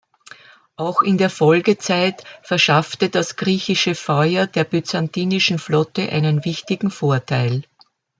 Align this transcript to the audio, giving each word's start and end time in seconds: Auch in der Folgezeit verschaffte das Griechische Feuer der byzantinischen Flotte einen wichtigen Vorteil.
Auch 0.77 1.03
in 1.03 1.19
der 1.19 1.29
Folgezeit 1.29 2.23
verschaffte 2.41 3.09
das 3.11 3.35
Griechische 3.35 3.93
Feuer 3.93 4.47
der 4.47 4.63
byzantinischen 4.63 5.59
Flotte 5.59 6.09
einen 6.11 6.43
wichtigen 6.43 6.89
Vorteil. 6.89 7.61